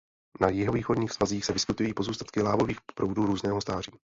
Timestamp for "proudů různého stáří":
2.95-3.91